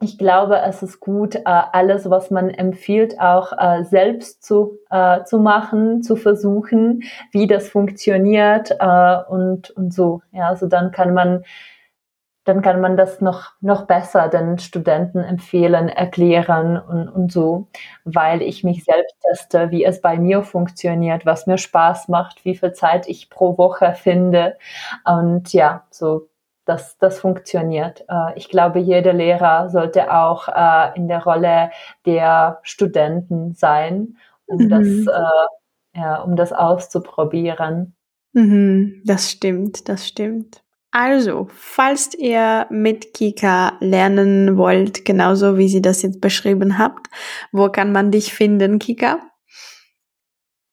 ich 0.00 0.16
glaube, 0.16 0.60
es 0.60 0.82
ist 0.82 1.00
gut, 1.00 1.34
äh, 1.34 1.42
alles, 1.44 2.08
was 2.08 2.30
man 2.30 2.50
empfiehlt, 2.50 3.18
auch 3.20 3.52
äh, 3.58 3.82
selbst 3.84 4.44
zu, 4.44 4.78
äh, 4.90 5.24
zu 5.24 5.40
machen, 5.40 6.02
zu 6.02 6.14
versuchen, 6.14 7.02
wie 7.32 7.48
das 7.48 7.68
funktioniert 7.68 8.70
und, 9.28 9.70
und 9.70 9.92
so. 9.92 10.22
Ja, 10.32 10.48
also 10.48 10.66
dann 10.66 10.92
kann 10.92 11.14
man 11.14 11.42
dann 12.48 12.62
kann 12.62 12.80
man 12.80 12.96
das 12.96 13.20
noch, 13.20 13.52
noch 13.60 13.86
besser 13.86 14.28
den 14.28 14.58
Studenten 14.58 15.18
empfehlen, 15.18 15.90
erklären 15.90 16.78
und, 16.78 17.08
und 17.08 17.30
so, 17.30 17.68
weil 18.04 18.40
ich 18.40 18.64
mich 18.64 18.84
selbst 18.84 19.16
teste, 19.20 19.70
wie 19.70 19.84
es 19.84 20.00
bei 20.00 20.18
mir 20.18 20.42
funktioniert, 20.42 21.26
was 21.26 21.46
mir 21.46 21.58
Spaß 21.58 22.08
macht, 22.08 22.46
wie 22.46 22.56
viel 22.56 22.72
Zeit 22.72 23.06
ich 23.06 23.28
pro 23.28 23.58
Woche 23.58 23.92
finde. 23.94 24.56
Und 25.04 25.52
ja, 25.52 25.84
so, 25.90 26.30
das, 26.64 26.96
das 26.96 27.20
funktioniert. 27.20 28.06
Äh, 28.08 28.36
ich 28.36 28.48
glaube, 28.48 28.78
jeder 28.78 29.12
Lehrer 29.12 29.68
sollte 29.68 30.10
auch 30.10 30.48
äh, 30.48 30.96
in 30.96 31.08
der 31.08 31.22
Rolle 31.24 31.70
der 32.06 32.60
Studenten 32.62 33.54
sein, 33.54 34.16
um 34.46 34.64
mhm. 34.64 34.68
das, 34.70 34.86
äh, 34.86 35.98
ja, 36.00 36.22
um 36.22 36.34
das 36.34 36.54
auszuprobieren. 36.54 37.94
Mhm, 38.32 39.02
das 39.04 39.30
stimmt, 39.30 39.88
das 39.90 40.08
stimmt. 40.08 40.62
Also, 40.90 41.48
falls 41.54 42.14
ihr 42.14 42.66
mit 42.70 43.12
Kika 43.12 43.76
lernen 43.80 44.56
wollt, 44.56 45.04
genauso 45.04 45.58
wie 45.58 45.68
sie 45.68 45.82
das 45.82 46.02
jetzt 46.02 46.20
beschrieben 46.20 46.78
habt, 46.78 47.08
wo 47.52 47.68
kann 47.68 47.92
man 47.92 48.10
dich 48.10 48.32
finden, 48.32 48.78
Kika? 48.78 49.20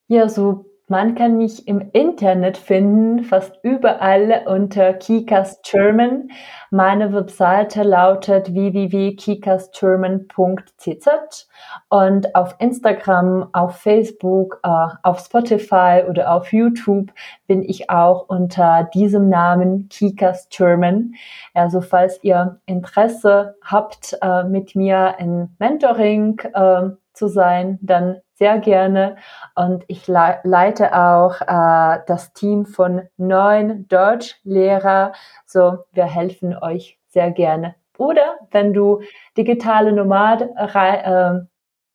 Ja, 0.07 0.29
so 0.29 0.65
man 0.87 1.15
kann 1.15 1.37
mich 1.37 1.67
im 1.67 1.89
Internet 1.93 2.57
finden, 2.57 3.23
fast 3.23 3.57
überall 3.63 4.43
unter 4.45 4.93
Kikas 4.93 5.59
German. 5.63 6.29
Meine 6.69 7.11
Webseite 7.11 7.81
lautet 7.81 8.53
www.kikasgerman.cz 8.53 11.49
und 11.89 12.35
auf 12.35 12.55
Instagram, 12.59 13.49
auf 13.53 13.77
Facebook, 13.77 14.59
äh, 14.63 14.85
auf 15.01 15.17
Spotify 15.19 16.03
oder 16.07 16.31
auf 16.31 16.53
YouTube 16.53 17.11
bin 17.47 17.63
ich 17.63 17.89
auch 17.89 18.27
unter 18.27 18.87
diesem 18.93 19.27
Namen 19.27 19.89
Kikas 19.89 20.49
German. 20.49 21.15
Also 21.55 21.81
falls 21.81 22.23
ihr 22.23 22.59
Interesse 22.67 23.55
habt, 23.63 24.19
äh, 24.21 24.43
mit 24.43 24.75
mir 24.75 25.15
in 25.17 25.49
Mentoring 25.57 26.39
äh, 26.53 26.89
zu 27.15 27.27
sein, 27.27 27.79
dann 27.81 28.21
sehr 28.33 28.59
gerne. 28.59 29.15
Und 29.55 29.83
ich 29.87 30.07
le 30.07 30.39
leite 30.43 30.93
auch 30.95 31.41
äh, 31.41 31.99
das 32.07 32.33
Team 32.33 32.65
von 32.65 33.03
neun 33.17 33.87
Deutschlehrer. 33.87 35.13
So, 35.45 35.79
wir 35.93 36.05
helfen 36.05 36.55
euch 36.57 36.99
sehr 37.07 37.31
gerne. 37.31 37.75
Oder 37.97 38.35
wenn 38.51 38.73
du 38.73 39.01
digitale 39.37 39.93
Nomad, 39.93 40.41
äh, 40.41 41.39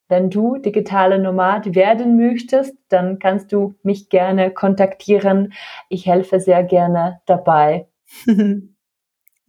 wenn 0.08 0.30
du 0.30 0.56
digitale 0.56 1.18
Nomad 1.18 1.74
werden 1.74 2.16
möchtest, 2.16 2.76
dann 2.88 3.18
kannst 3.18 3.52
du 3.52 3.74
mich 3.82 4.08
gerne 4.08 4.50
kontaktieren. 4.50 5.52
Ich 5.88 6.06
helfe 6.06 6.40
sehr 6.40 6.64
gerne 6.64 7.20
dabei. 7.26 7.86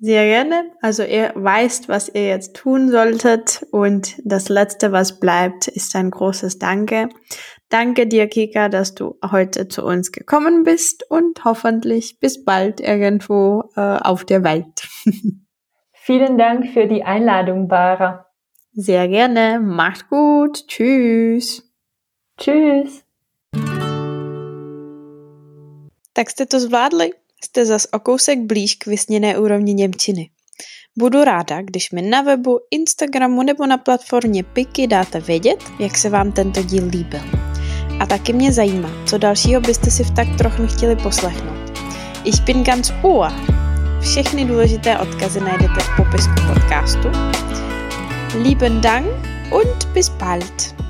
Sehr 0.03 0.25
gerne. 0.25 0.71
Also 0.81 1.03
ihr 1.03 1.31
weißt, 1.35 1.87
was 1.87 2.09
ihr 2.09 2.27
jetzt 2.27 2.55
tun 2.55 2.89
solltet. 2.89 3.67
Und 3.71 4.15
das 4.25 4.49
Letzte, 4.49 4.91
was 4.91 5.19
bleibt, 5.19 5.67
ist 5.67 5.95
ein 5.95 6.09
großes 6.09 6.57
Danke. 6.57 7.09
Danke 7.69 8.07
dir, 8.07 8.27
Kika, 8.27 8.67
dass 8.67 8.95
du 8.95 9.19
heute 9.31 9.67
zu 9.67 9.85
uns 9.85 10.11
gekommen 10.11 10.63
bist 10.63 11.05
und 11.11 11.45
hoffentlich 11.45 12.19
bis 12.19 12.43
bald 12.43 12.81
irgendwo 12.81 13.69
äh, 13.75 13.79
auf 13.79 14.25
der 14.25 14.43
Welt. 14.43 14.87
Vielen 15.93 16.39
Dank 16.39 16.71
für 16.73 16.87
die 16.87 17.03
Einladung, 17.03 17.67
Bara. 17.67 18.25
Sehr 18.73 19.07
gerne. 19.07 19.59
Macht 19.59 20.09
gut. 20.09 20.67
Tschüss. 20.67 21.71
Tschüss. 22.39 23.05
Tak 26.13 26.29
jste 26.29 26.47
to 26.47 26.57
zvládli? 26.57 27.20
Jste 27.45 27.65
zas 27.65 27.88
o 27.93 27.99
kousek 27.99 28.39
blíž 28.39 28.75
k 28.75 28.86
vysněné 28.86 29.38
úrovni 29.38 29.73
Němčiny. 29.73 30.30
Budu 30.97 31.23
ráda, 31.23 31.62
když 31.62 31.91
mi 31.91 32.01
na 32.01 32.21
webu, 32.21 32.60
Instagramu 32.71 33.43
nebo 33.43 33.65
na 33.65 33.77
platformě 33.77 34.43
Piky 34.43 34.88
dáte 34.88 35.19
vědět, 35.19 35.63
jak 35.80 35.97
se 35.97 36.10
vám 36.10 36.32
tento 36.32 36.63
díl 36.63 36.88
líbil. 36.88 37.21
A 37.99 38.06
taky 38.06 38.34
mě 38.34 38.51
zajímá, 38.51 38.89
co 39.08 39.17
dalšího 39.17 39.62
byste 39.62 39.91
si 39.91 40.04
v 40.04 40.12
tak 40.12 40.27
trochu 40.38 40.67
chtěli 40.67 40.95
poslechnout. 40.95 41.71
Ich 42.23 42.41
bin 42.41 42.63
ganz 42.63 42.91
ohr. 43.01 43.32
Všechny 44.01 44.45
důležité 44.45 44.99
odkazy 44.99 45.39
najdete 45.39 45.80
v 45.80 45.95
popisku 45.97 46.34
podcastu. 46.54 47.08
Lieben 48.43 48.82
Dank 48.82 49.08
und 49.51 49.86
bis 49.93 50.10
bald. 50.10 50.80